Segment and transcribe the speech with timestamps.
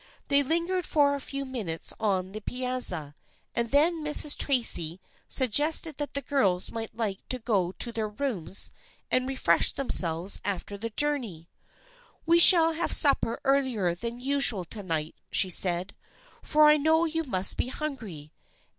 [0.29, 3.13] They lingered for a few minutes on the piazza,
[3.53, 4.35] and then Mrs.
[4.35, 8.71] Tracy suggested that the girls might like to go to their rooms
[9.11, 11.51] and refresh themselves after the journey."
[12.25, 15.93] We shall have supper earlier than usual to night," she said,"
[16.41, 18.31] for I know you must be hungry.